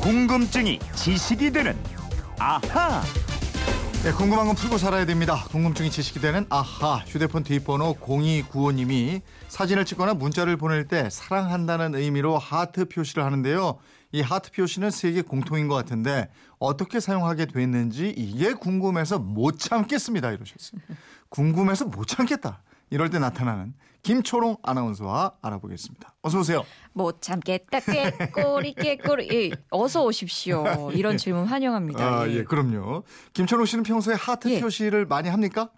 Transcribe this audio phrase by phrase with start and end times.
[0.00, 1.76] 궁금증이 지식이 되는
[2.38, 3.02] 아하.
[4.02, 5.44] 네, 궁금한 건 풀고 살아야 됩니다.
[5.50, 12.86] 궁금증이 지식이 되는 아하 휴대폰 뒷번호 0295님이 사진을 찍거나 문자를 보낼 때 사랑한다는 의미로 하트
[12.86, 13.78] 표시를 하는데요.
[14.12, 20.80] 이 하트 표시는 세계 공통인 것 같은데 어떻게 사용하게 됐는지 이게 궁금해서 못 참겠습니다 이러셨어요.
[21.28, 22.62] 궁금해서 못 참겠다.
[22.90, 26.14] 이럴 때 나타나는 김초롱 아나운서와 알아보겠습니다.
[26.22, 26.64] 어서 오세요.
[26.92, 30.90] 못 참겠다 꾀꼬리 꾀꼬리 예, 어서 오십시오.
[30.92, 32.04] 이런 질문 환영합니다.
[32.20, 32.32] 아, 예.
[32.38, 33.04] 예, 그럼요.
[33.34, 34.60] 김초롱 씨는 평소에 하트 예.
[34.60, 35.70] 표시를 많이 합니까?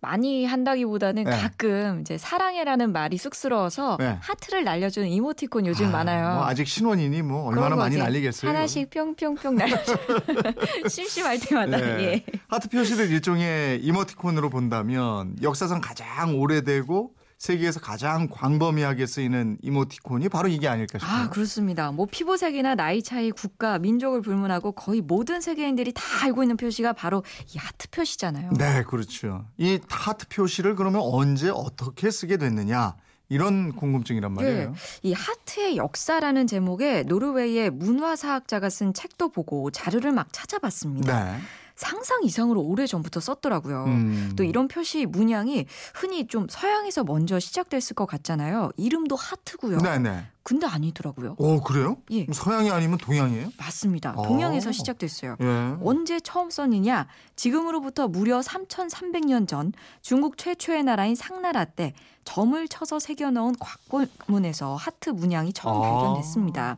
[0.00, 1.30] 많이 한다기보다는 네.
[1.30, 4.18] 가끔 이제 사랑해라는 말이 쑥스러워서 네.
[4.20, 6.34] 하트를 날려주는 이모티콘 요즘 아, 많아요.
[6.36, 8.50] 뭐 아직 신혼이니 뭐 얼마나 많이 날리겠어요.
[8.50, 9.96] 하나씩 뿅뿅뿅 날려줘.
[10.88, 11.84] 심심할 때마다 네.
[12.02, 12.24] 예.
[12.48, 20.68] 하트 표시를 일종의 이모티콘으로 본다면 역사상 가장 오래되고 세계에서 가장 광범위하게 쓰이는 이모티콘이 바로 이게
[20.68, 21.16] 아닐까 싶어요.
[21.24, 21.92] 아 그렇습니다.
[21.92, 27.22] 뭐 피부색이나 나이 차이, 국가, 민족을 불문하고 거의 모든 세계인들이 다 알고 있는 표시가 바로
[27.54, 28.52] 이 하트 표시잖아요.
[28.56, 29.44] 네, 그렇죠.
[29.58, 32.96] 이 하트 표시를 그러면 언제 어떻게 쓰게 됐느냐
[33.28, 34.74] 이런 궁금증이란 말이에요.
[35.02, 41.24] 이 하트의 역사라는 제목의 노르웨이의 문화사학자가 쓴 책도 보고 자료를 막 찾아봤습니다.
[41.24, 41.40] 네.
[41.76, 43.84] 상상 이상으로 오래 전부터 썼더라고요.
[43.84, 44.32] 음.
[44.36, 48.70] 또 이런 표시 문양이 흔히 좀 서양에서 먼저 시작됐을 것 같잖아요.
[48.76, 49.78] 이름도 하트고요.
[49.78, 50.26] 네네.
[50.46, 51.34] 근데 아니더라고요.
[51.38, 51.96] 오 그래요?
[52.12, 52.24] 예.
[52.32, 53.48] 서양이 아니면 동양이에요?
[53.58, 54.12] 맞습니다.
[54.16, 54.22] 어.
[54.22, 55.34] 동양에서 시작됐어요.
[55.40, 55.74] 예.
[55.82, 57.08] 언제 처음 썼느냐?
[57.34, 59.72] 지금으로부터 무려 3,300년 전
[60.02, 61.94] 중국 최초의 나라인 상나라 때
[62.24, 65.80] 점을 쳐서 새겨 넣은 곽문에서 하트 문양이 처음 아.
[65.80, 66.76] 발견됐습니다.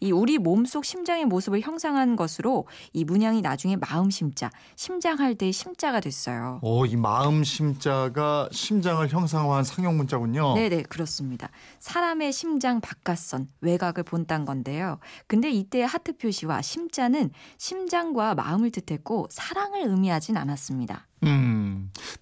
[0.00, 5.98] 이 우리 몸속 심장의 모습을 형상한 것으로 이 문양이 나중에 마음 심자, 심장할 때의 심자가
[6.00, 6.58] 됐어요.
[6.62, 10.54] 오, 이 마음 심자가 심장을 형상화한 상형 문자군요.
[10.54, 11.48] 네 네 그렇습니다.
[11.80, 14.98] 사람의 심장 바깥선 외곽을 본딴 건데요.
[15.26, 21.06] 근데 이때의 하트 표시와 심자는 심장과 마음을 뜻했고 사랑을 의미하진 않았습니다.
[21.24, 21.53] 음,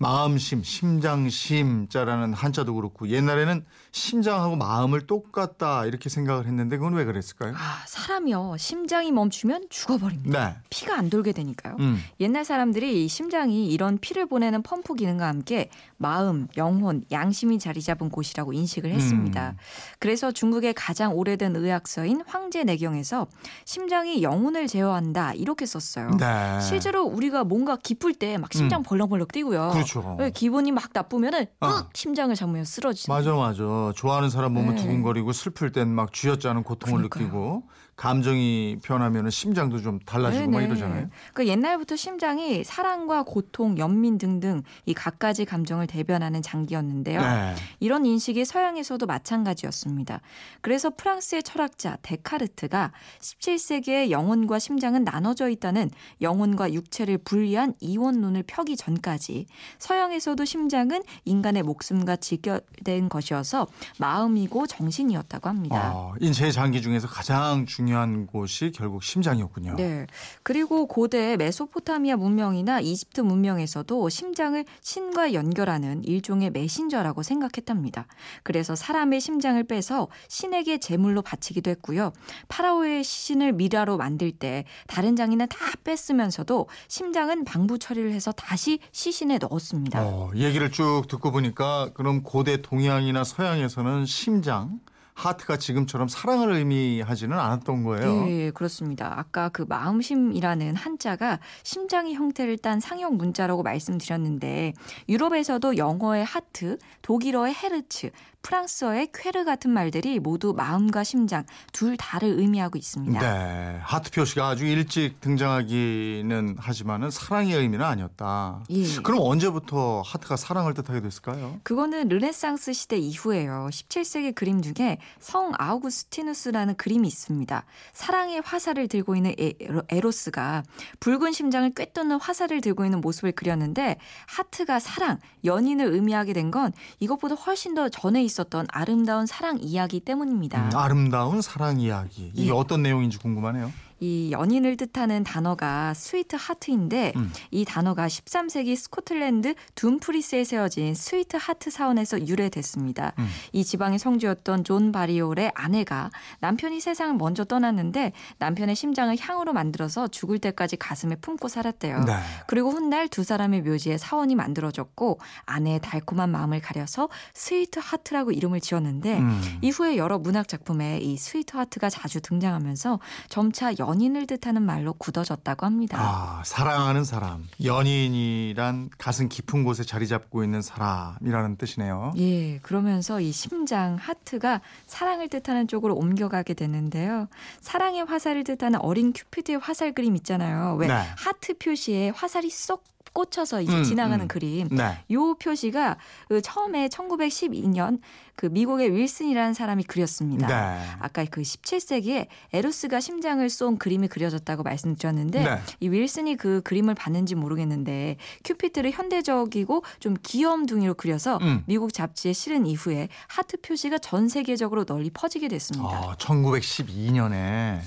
[0.03, 7.55] 마음심, 심장심자라는 한자도 그렇고 옛날에는 심장하고 마음을 똑같다 이렇게 생각을 했는데 그건 왜 그랬을까요?
[7.55, 10.49] 아 사람이요 심장이 멈추면 죽어버립니다.
[10.49, 10.57] 네.
[10.71, 11.77] 피가 안 돌게 되니까요.
[11.79, 12.03] 음.
[12.21, 18.09] 옛날 사람들이 이 심장이 이런 피를 보내는 펌프 기능과 함께 마음, 영혼, 양심이 자리 잡은
[18.11, 19.51] 곳이라고 인식을 했습니다.
[19.51, 19.57] 음.
[20.01, 23.29] 그래서 중국의 가장 오래된 의학서인 황제내경에서
[23.65, 26.11] 심장이 영혼을 제어한다 이렇게 썼어요.
[26.19, 26.61] 네.
[26.61, 29.71] 실제로 우리가 뭔가 기쁠 때 막 심장 벌렁벌렁 뛰고요.
[29.73, 29.92] 그렇죠.
[30.19, 31.69] 왜 기분이 막 나쁘면은 어.
[31.69, 33.13] 윽 심장을 잡으면 쓰러지죠.
[33.13, 33.93] 맞아, 맞아.
[33.95, 34.83] 좋아하는 사람 보면 네.
[34.83, 37.25] 두근거리고 슬플 땐 막 쥐어짜는 고통을 그러니까요.
[37.25, 37.63] 느끼고
[37.95, 41.09] 감정이 변하면 심장도 좀 달라지고 막 이러잖아요.
[41.35, 47.21] 그 옛날부터 심장이 사랑과 고통, 연민 등등 이 갖가지 감정을 대변하는 장기였는데요.
[47.21, 47.55] 네.
[47.81, 50.21] 이런 인식이 서양에서도 마찬가지였습니다.
[50.63, 55.91] 그래서 프랑스의 철학자 데카르트가 17세기에 영혼과 심장은 나눠져 있다는
[56.23, 59.47] 영혼과 육체를 분리한 이원론을 펴기 전까지
[59.83, 63.67] 서양에서도 심장은 인간의 목숨과 직결된 것이어서
[63.99, 65.93] 마음이고 정신이었다고 합니다.
[65.93, 69.75] 아, 인체의 장기 중에서 가장 중요한 곳이 결국 심장이었군요.
[69.75, 70.07] 네.
[70.45, 78.07] 그리고 고대 메소포타미아 문명이나 이집트 문명에서도 심장을 신과 연결하는 일종의 메신저라고 생각했답니다.
[78.45, 82.13] 그래서 사람의 심장을 빼서 신에게 제물로 바치기도 했고요.
[82.47, 89.39] 파라오의 시신을 미라로 만들 때 다른 장인은 다 뺐으면서도 심장은 방부 처리를 해서 다시 시신에
[89.39, 89.72] 넣었습니다.
[89.95, 94.81] 어, 얘기를 쭉 듣고 보니까 그럼 고대 동양이나 서양에서는 심장,
[95.15, 98.27] 하트가 지금처럼 사랑을 의미하지는 않았던 거예요.
[98.29, 99.15] 예, 예, 그렇습니다.
[99.17, 104.73] 아까 그 마음심이라는 한자가 심장의 형태를 딴 상형 문자라고 말씀드렸는데
[105.09, 108.11] 유럽에서도 영어의 하트, 독일어의 Herz,
[108.43, 113.21] 프랑스어의 cœur 같은 말들이 모두 마음과 심장 둘 다를 의미하고 있습니다.
[113.21, 118.65] 네, 하트 표시가 아주 일찍 등장하기는 하지만은 사랑의 의미는 아니었다.
[118.71, 118.85] 예.
[119.03, 121.61] 그럼 언제부터 하트가 사랑을 뜻하게 됐을까요?
[121.63, 123.69] 그거는 르네상스 시대 이후에요.
[123.71, 127.65] 17세기 그림 중에 성 아우구스티누스라는 그림이 있습니다.
[127.93, 130.63] 사랑의 화살을 들고 있는 에로- 에로스가
[131.01, 137.35] 붉은 심장을 꿰뚫는 화살을 들고 있는 모습을 그렸는데 하트가 사랑, 연인을 의미하게 된 건 이것보다
[137.35, 140.69] 훨씬 더 전에 있었던 아름다운 사랑 이야기 때문입니다.
[140.73, 142.31] 음, 아름다운 사랑 이야기.
[142.35, 142.51] 이게 예.
[142.51, 143.73] 어떤 내용인지 궁금하네요.
[144.03, 147.33] 이 연인을 뜻하는 단어가 sweetheart인데 음.
[147.53, 153.13] 이 단어가 13세기 스코틀랜드 둠프리스에 세워진 스위트 하트 사원에서 유래됐습니다.
[153.21, 153.29] 음.
[153.53, 156.11] 이 지방의 성주였던 존 발리올의 아내가
[156.41, 162.01] 남편이 세상을 먼저 떠났는데 남편의 심장을 향으로 만들어서 죽을 때까지 가슴에 품고 살았대요.
[162.01, 162.17] 네.
[162.49, 169.19] 그리고 훗날 두 사람의 묘지에 사원이 만들어졌고 아내의 달콤한 마음을 가려서 스위트 하트라고 이름을 지었는데
[169.21, 169.59] 음.
[169.63, 172.99] 이후에 여러 문학 작품에 이 스위트 하트가 자주 등장하면서
[173.29, 175.99] 점차 연 인을 뜻하는 말로 굳어졌다고 합니다.
[176.01, 177.49] 아, 사랑하는 사람.
[177.63, 182.13] 연인이란 가슴 깊은 곳에 자리 잡고 있는 사람이라는 뜻이네요.
[182.17, 187.29] 예, 그러면서 이 심장 하트가 사랑을 뜻하는 쪽으로 옮겨가게 되는데요.
[187.61, 190.77] 사랑의 화살을 뜻하는 어린 큐피드의 화살 그림 있잖아요.
[190.77, 190.95] 왜 네.
[191.17, 194.29] 하트 표시에 화살이 쏙 꽂혀서 이제 음, 지나가는 음.
[194.29, 194.69] 그림.
[194.69, 194.99] 네.
[195.11, 195.97] 요 표시가
[196.29, 198.01] 그 처음에 1912년
[198.35, 200.47] 그 미국의 윌슨이라는 사람이 그렸습니다.
[200.47, 200.87] 네.
[200.99, 205.59] 아까 그 17세기에 에로스가 심장을 쏜 그림이 그려졌다고 말씀드렸는데 네.
[205.81, 211.63] 이 윌슨이 그 그림을 봤는지 모르겠는데 큐피드를 현대적이고 좀 귀염둥이로 그려서 음.
[211.67, 215.89] 미국 잡지에 실은 이후에 하트 표시가 전 세계적으로 널리 퍼지게 됐습니다.
[215.89, 217.81] 아, 1912년에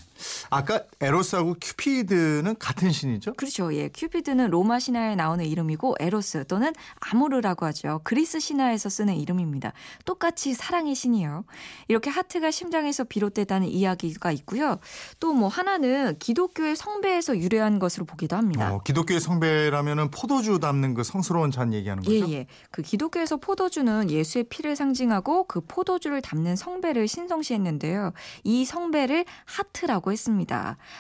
[0.56, 3.34] 아까 에로스하고 큐피드는 같은 신이죠?
[3.34, 3.74] 그렇죠.
[3.76, 3.90] 예.
[3.90, 8.02] 큐피드는 로마 신화에 나오는 이름이고 에로스 또는 아모르라고 하죠.
[8.04, 9.74] 그리스 신화에서 쓰는 이름입니다.
[10.06, 11.46] 똑같이 사랑의 신이에요.
[11.88, 14.80] 이렇게 하트가 심장에서 비롯됐다는 이야기가 있고요.
[15.20, 18.74] 또 뭐 하나는 기독교의 성배에서 유래한 것으로 보기도 합니다.
[18.74, 22.30] 어, 기독교의 성배라면은 포도주 담는 그 성스러운 잔 얘기하는 거죠?
[22.30, 22.48] 예, 예.
[22.72, 28.14] 그 기독교에서 포도주는 예수의 피를 상징하고 그 포도주를 담는 성배를 신성시했는데요.
[28.44, 30.45] 이 성배를 하트라고 했습니다.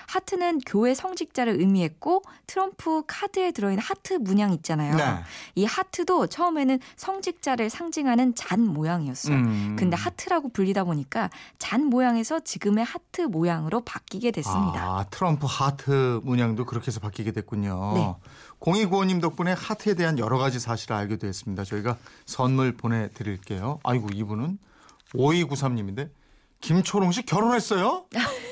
[0.07, 4.95] 하트는 교회 성직자를 의미했고 트럼프 카드에 들어있는 하트 문양 있잖아요.
[4.95, 5.03] 네.
[5.55, 9.35] 이 하트도 처음에는 성직자를 상징하는 잔 모양이었어요.
[9.35, 9.75] 음.
[9.77, 14.81] 근데 하트라고 불리다 보니까 잔 모양에서 지금의 하트 모양으로 바뀌게 됐습니다.
[14.81, 17.93] 아, 트럼프 하트 문양도 그렇게 해서 바뀌게 됐군요.
[17.95, 18.15] 네.
[18.59, 21.63] 공익구호님 덕분에 하트에 대한 여러 가지 사실을 알게 됐습니다.
[21.63, 23.79] 저희가 선물 보내드릴게요.
[23.83, 24.57] 아이고 이분은
[25.13, 26.09] 5293님인데
[26.61, 28.05] 김초롱 씨 결혼했어요?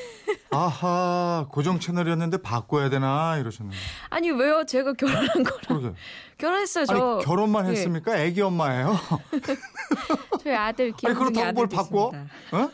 [0.51, 3.77] 아하 고정 채널이었는데 바꿔야 되나 이러셨는데
[4.09, 4.65] 아니 왜요?
[4.65, 5.93] 제가 결혼한 거랑 그러게
[6.37, 6.85] 결혼했어요.
[6.85, 7.71] 저 아니 결혼만 예.
[7.71, 8.17] 했습니까?
[8.17, 8.97] 애기 엄마예요.
[10.63, 12.11] 아들 김웅이 그렇다고 아들 뭘 바꿔?
[12.51, 12.69] 됐습니다.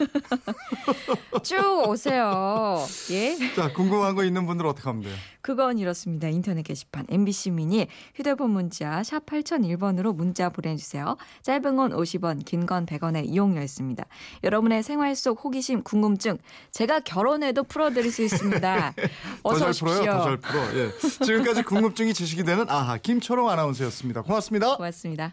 [1.44, 2.86] 쭉 오세요.
[3.12, 3.38] 예.
[3.56, 5.15] 자 궁금한 거 있는 분들 어떻게 하면 돼요?
[5.41, 6.27] 그건 이렇습니다.
[6.27, 11.15] 인터넷 게시판 MBC 미니 휴대폰 문자 샵 8001번으로 문자 보내주세요.
[11.44, 14.06] 짧은 건 50원, 긴 건 100원의 이용료 있습니다.
[14.44, 16.38] 여러분의 생활 속 호기심, 궁금증
[16.71, 18.94] 제가 결혼해도 풀어드릴 수 있습니다.
[19.44, 19.88] 어서 오십시오.
[19.88, 20.62] 풀어요, 더잘 풀어.
[20.75, 20.92] 예.
[21.25, 24.21] 지금까지 궁금증이 지식이 되는 아하 김초롱 아나운서였습니다.
[24.24, 24.75] 고맙습니다.
[24.75, 25.31] 고맙습니다.